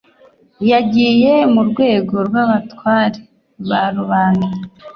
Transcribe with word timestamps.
yagiye 0.71 1.33
mu 1.53 1.61
rwego 1.69 2.15
rw'abatware 2.27 3.19
ba 3.69 3.83
rubanda 3.95 4.47